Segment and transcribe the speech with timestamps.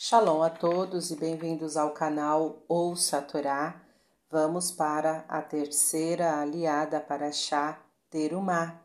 [0.00, 3.82] Shalom a todos e bem-vindos ao canal Ouça a Torá.
[4.30, 8.80] Vamos para a terceira aliada para Shá Terumá,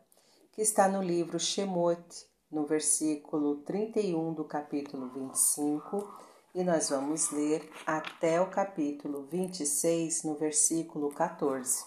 [0.52, 2.04] que está no livro Shemot,
[2.50, 6.18] no versículo 31 do capítulo 25,
[6.56, 11.86] e nós vamos ler até o capítulo 26, no versículo 14.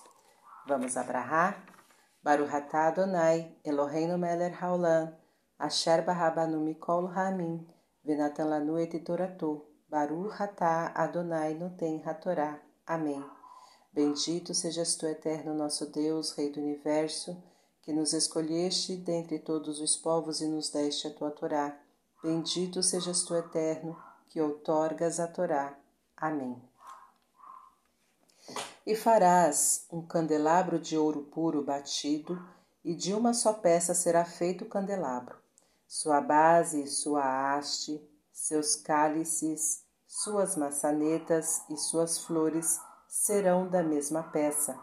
[0.68, 1.66] Vamos abrahar?
[2.22, 5.12] Baruch atah Adonai, Eloheinu melech haolam,
[5.58, 7.66] asher barabanu mikol hamim,
[8.06, 12.60] venatan lanu et toratu, Baruch atah Adonai noten hatorá.
[12.86, 13.24] Amém.
[13.92, 17.36] Bendito sejas tu, eterno nosso Deus, Rei do Universo,
[17.82, 21.76] que nos escolheste dentre todos os povos e nos deste a tua Torá.
[22.22, 23.96] Bendito sejas tu, eterno,
[24.28, 25.76] que outorgas a Torá.
[26.16, 26.62] Amém.
[28.86, 32.40] E farás um candelabro de ouro puro batido,
[32.84, 35.45] e de uma só peça será feito o candelabro.
[35.86, 44.22] Sua base e sua haste, seus cálices, suas maçanetas e suas flores serão da mesma
[44.22, 44.78] peça.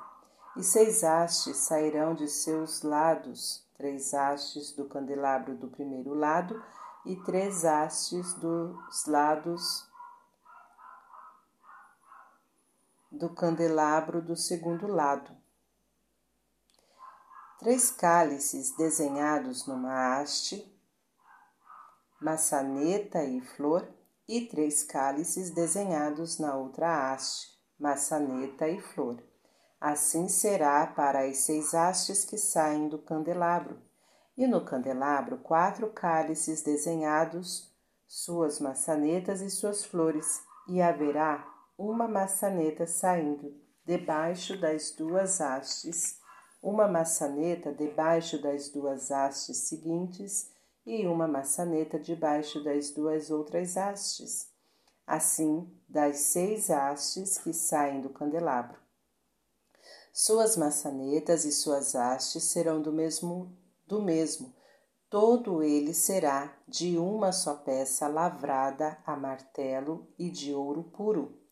[0.55, 6.63] E seis hastes sairão de seus lados, três hastes do candelabro do primeiro lado
[7.05, 9.87] e três hastes dos lados
[13.11, 15.35] do candelabro do segundo lado.
[17.59, 20.72] Três cálices desenhados numa haste,
[22.23, 23.85] maçaneta e flor,
[24.25, 29.21] e três cálices desenhados na outra haste, maçaneta e flor.
[29.79, 33.77] Assim será para as seis hastes que saem do candelabro,
[34.37, 37.69] e no candelabro quatro cálices desenhados,
[38.07, 41.45] suas maçanetas e suas flores, e haverá
[41.77, 43.53] uma maçaneta saindo
[43.85, 46.21] debaixo das duas hastes,
[46.61, 50.53] uma maçaneta debaixo das duas hastes seguintes
[50.85, 54.51] e uma maçaneta debaixo das duas outras hastes.
[55.05, 58.79] Assim, das seis hastes que saem do candelabro.
[60.11, 64.53] Suas maçanetas e suas hastes serão do mesmo, do mesmo.
[65.09, 71.43] Todo ele será de uma só peça lavrada a martelo e de ouro puro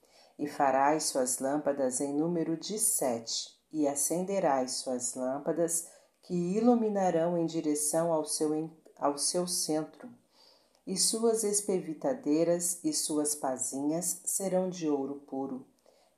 [0.41, 5.87] e farás suas lâmpadas em número de sete, e acenderás suas lâmpadas,
[6.23, 8.51] que iluminarão em direção ao seu,
[9.01, 10.07] ao seu centro.
[10.87, 15.65] E suas espevitadeiras e suas pazinhas serão de ouro puro.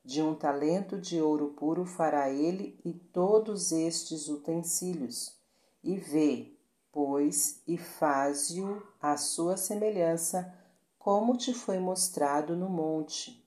[0.05, 5.35] De um talento de ouro puro fará ele e todos estes utensílios.
[5.83, 6.57] E vê,
[6.91, 10.53] pois, e faze-o à sua semelhança,
[10.99, 13.43] como te foi mostrado no monte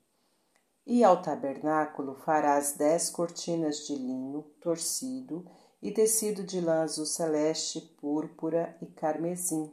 [0.86, 5.44] e ao tabernáculo farás dez cortinas de linho torcido
[5.82, 9.72] e tecido de lã azul celeste, púrpura e carmesim.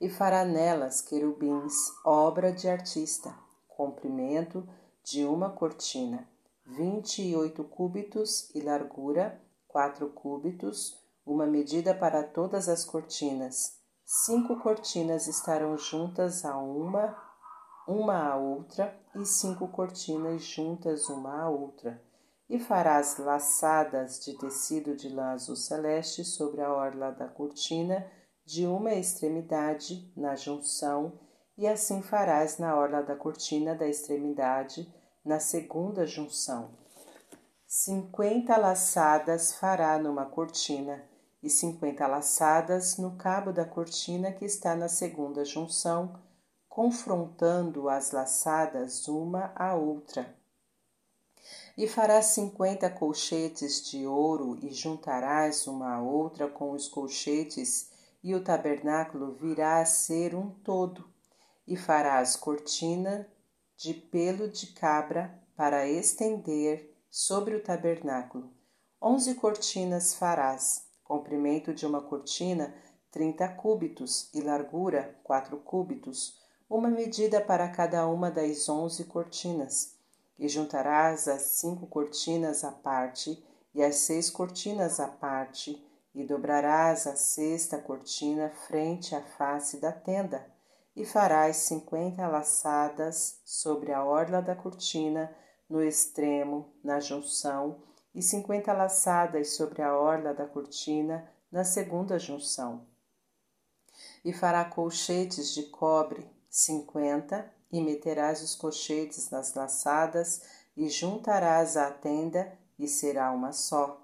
[0.00, 1.74] E fará nelas querubins,
[2.04, 3.34] obra de artista,
[3.66, 4.68] comprimento
[5.02, 6.28] de uma cortina,
[6.64, 13.78] vinte e oito cúbitos e largura, quatro cúbitos, uma medida para todas as cortinas.
[14.04, 17.26] Cinco cortinas estarão juntas a uma
[17.86, 22.02] uma à outra, e cinco cortinas juntas uma à outra,
[22.48, 28.10] e farás laçadas de tecido de lã azul celeste sobre a orla da cortina,
[28.44, 31.20] de uma extremidade na junção,
[31.56, 34.90] e assim farás na orla da cortina da extremidade,
[35.24, 36.70] na segunda junção.
[37.66, 41.04] Cinquenta laçadas fará numa cortina,
[41.42, 46.18] e cinquenta laçadas no cabo da cortina que está na segunda junção,
[46.66, 50.37] confrontando as laçadas uma à outra.
[51.78, 57.90] E farás cinquenta colchetes de ouro e juntarás uma à outra com os colchetes,
[58.20, 61.08] e o tabernáculo virá a ser um todo.
[61.64, 63.28] E farás cortina
[63.76, 68.52] de pelo de cabra para estender sobre o tabernáculo.
[69.00, 72.74] Onze cortinas farás, comprimento de uma cortina
[73.08, 79.96] trinta cúbitos e largura quatro cúbitos, uma medida para cada uma das onze cortinas,
[80.38, 83.44] e juntarás as cinco cortinas à parte
[83.74, 89.92] e as seis cortinas à parte, e dobrarás a sexta cortina frente à face da
[89.92, 90.44] tenda,
[90.96, 95.32] e farás cinquenta laçadas sobre a orla da cortina,
[95.68, 97.82] no extremo, na junção,
[98.14, 102.86] e cinquenta laçadas sobre a orla da cortina, na segunda junção.
[104.24, 110.42] E fará colchetes de cobre cinquenta, e meterás os cochetes nas laçadas,
[110.76, 114.00] e juntarás à tenda, e será uma só.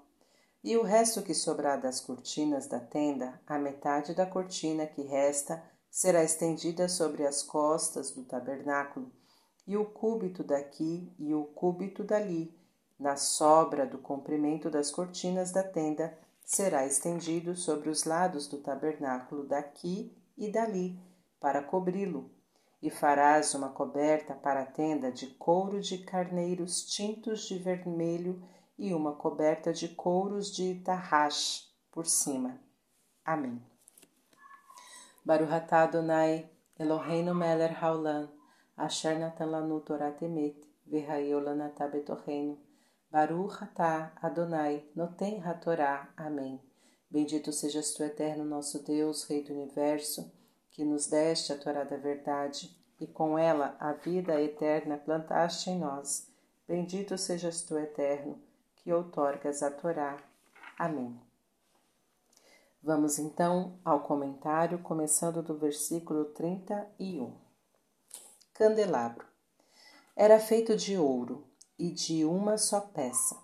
[0.63, 5.63] E o resto que sobrar das cortinas da tenda, a metade da cortina que resta,
[5.89, 9.11] será estendida sobre as costas do tabernáculo,
[9.65, 12.53] e o cúbito daqui e o cúbito dali,
[12.99, 19.43] na sobra do comprimento das cortinas da tenda, será estendido sobre os lados do tabernáculo
[19.43, 20.99] daqui e dali,
[21.39, 22.34] para cobri-lo.
[22.85, 28.47] E farás uma coberta para a tenda de couro de carneiros tintos de vermelho
[28.77, 32.61] e uma coberta de couros de tarrax por cima.
[33.25, 33.59] Amém.
[35.25, 36.47] Baruch atah Adonai,
[36.77, 38.29] Eloheinu melech haolam,
[38.77, 42.55] asher natan lanu Torah temet, v'hayeu lanatah betorreinu.
[43.09, 46.13] Baruch atah Adonai, noten hatorá.
[46.15, 46.61] Amém.
[47.09, 50.31] Bendito sejas tu, eterno nosso Deus, Rei do Universo,
[50.75, 52.69] que nos deste a Torá da verdade,
[52.99, 56.27] e com ela a vida eterna plantaste em nós.
[56.67, 58.37] Bendito sejas tu, eterno,
[58.75, 60.17] que outorgas a Torá.
[60.77, 61.17] Amém.
[62.83, 67.33] Vamos então ao comentário, começando do versículo 31.
[68.53, 69.25] Candelabro.
[70.13, 71.47] Era feito de ouro
[71.79, 73.37] e de uma só peça.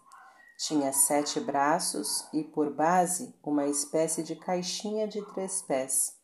[0.57, 6.20] Tinha sete braços e por base uma espécie de caixinha de três pés.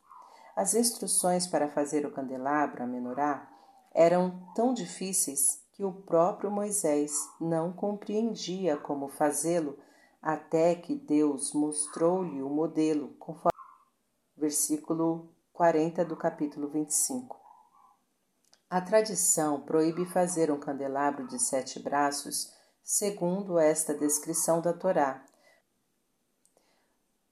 [0.57, 3.47] As instruções para fazer o candelabro, a menorá,
[3.93, 9.77] eram tão difíceis que o próprio Moisés não compreendia como fazê-lo
[10.19, 13.55] até que Deus mostrou-lhe o modelo, conforme
[14.35, 17.39] versículo 40 do capítulo 25.
[18.67, 22.51] A tradição proíbe fazer um candelabro de sete braços,
[22.83, 25.23] segundo esta descrição da Torá.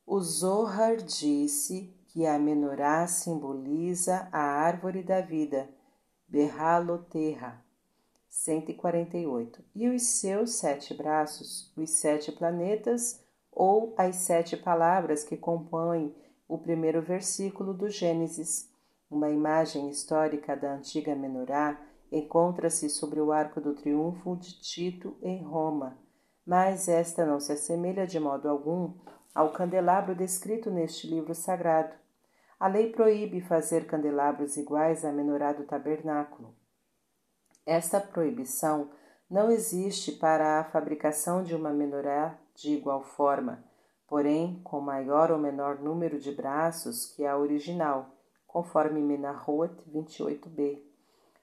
[0.05, 5.67] O Zohar disse que a menorá simboliza a árvore da vida,
[6.25, 7.61] Berraloterra,
[8.29, 13.21] 148, e os seus sete braços, os sete planetas,
[13.51, 16.15] ou as sete palavras que compõem
[16.47, 18.71] o primeiro versículo do Gênesis.
[19.11, 21.77] Uma imagem histórica da antiga menorá
[22.09, 25.97] encontra-se sobre o arco do triunfo de Tito em Roma,
[26.45, 28.93] mas esta não se assemelha de modo algum
[29.33, 32.04] ao candelabro descrito neste livro sagrado.
[32.65, 36.55] A lei proíbe fazer candelabros iguais à menorá do tabernáculo.
[37.63, 38.89] Esta proibição
[39.29, 43.63] não existe para a fabricação de uma menorá de igual forma,
[44.07, 48.09] porém com maior ou menor número de braços que a original,
[48.47, 50.81] conforme Menahot 28b,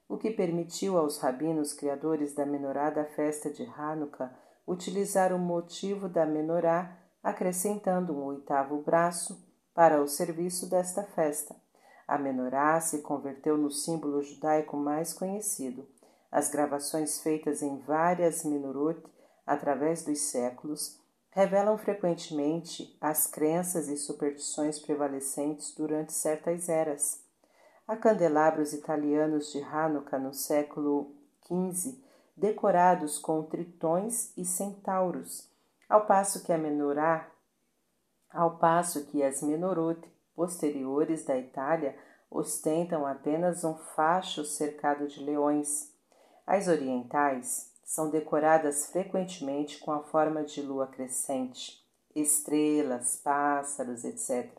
[0.09, 4.37] o que permitiu aos rabinos criadores da menorá da festa de Hanukkah
[4.67, 11.57] utilizar o motivo da menorá, acrescentando um oitavo braço para o serviço desta festa.
[12.07, 15.87] A menorá se converteu no símbolo judaico mais conhecido
[16.33, 19.03] as gravações feitas em várias Minorot
[19.47, 20.99] através dos séculos
[21.31, 27.21] revelam frequentemente as crenças e superstições prevalecentes durante certas eras.
[27.87, 31.15] Há candelabros italianos de Hanukkah no século
[31.47, 32.01] XV
[32.35, 35.51] decorados com tritões e centauros,
[35.87, 37.29] ao passo que a menorá,
[38.33, 40.01] ao passo que as menorot
[40.35, 41.97] posteriores da Itália
[42.31, 45.93] ostentam apenas um facho cercado de leões.
[46.47, 54.51] As orientais são decoradas frequentemente com a forma de lua crescente, estrelas, pássaros, etc.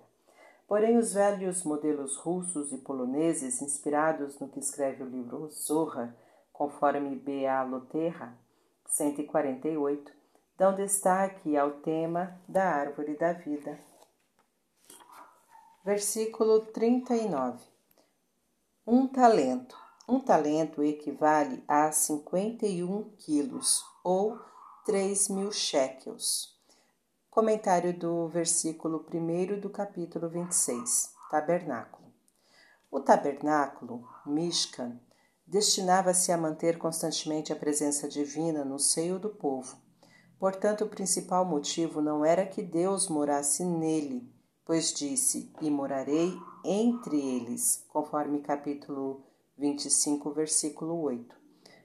[0.67, 6.15] Porém, os velhos modelos russos e poloneses, inspirados no que escreve o livro Zorra,
[6.51, 7.63] conforme B.A.
[7.63, 8.37] Loterra,
[8.87, 10.11] 148,
[10.63, 13.77] dão destaque ao tema da árvore da vida.
[15.83, 17.61] Versículo 39
[18.87, 19.77] Um talento.
[20.07, 24.39] Um talento equivale a 51 quilos ou
[24.85, 26.57] 3 mil shekels.
[27.29, 32.07] Comentário do versículo 1 do capítulo 26, Tabernáculo.
[32.89, 34.97] O tabernáculo, Mishkan,
[35.45, 39.82] destinava-se a manter constantemente a presença divina no seio do povo.
[40.39, 44.29] Portanto, o principal motivo não era que Deus morasse nele,
[44.65, 49.23] pois disse: E morarei entre eles, conforme capítulo
[49.57, 51.35] 25, versículo 8.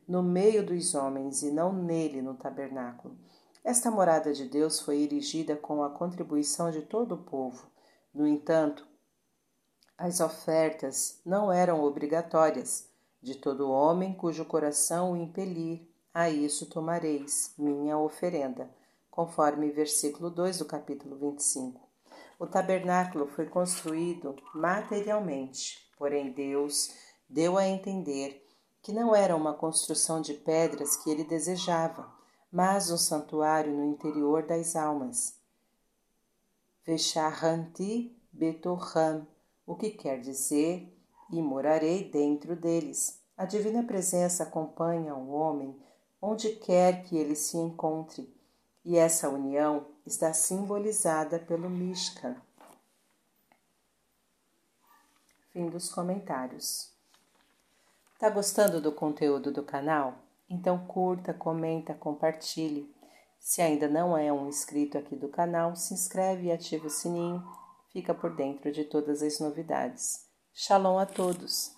[0.07, 3.17] No meio dos homens e não nele no tabernáculo.
[3.63, 7.67] Esta morada de Deus foi erigida com a contribuição de todo o povo.
[8.15, 8.87] No entanto,
[9.97, 12.89] as ofertas não eram obrigatórias.
[13.21, 15.87] De todo homem cujo coração o impelir,
[16.19, 18.69] a isso tomareis minha oferenda,
[19.09, 21.81] conforme versículo 2 do capítulo 25.
[22.41, 26.93] O tabernáculo foi construído materialmente, porém Deus
[27.29, 28.45] deu a entender
[28.83, 32.13] que não era uma construção de pedras que ele desejava,
[32.51, 35.39] mas um santuário no interior das almas.
[36.85, 39.25] Vesharanti Betorham,
[39.65, 40.93] o que quer dizer
[41.31, 43.23] e morarei dentro deles.
[43.37, 45.79] A divina presença acompanha o homem
[46.21, 48.33] onde quer que ele se encontre,
[48.85, 52.37] e essa união está simbolizada pelo Mishkan.
[55.53, 56.91] Fim dos comentários.
[58.19, 60.15] Tá gostando do conteúdo do canal?
[60.51, 62.93] Então curta, comenta, compartilhe.
[63.39, 67.47] Se ainda não é um inscrito aqui do canal, se inscreve e ativa o sininho.
[67.93, 70.27] Fica por dentro de todas as novidades.
[70.53, 71.78] Shalom a todos!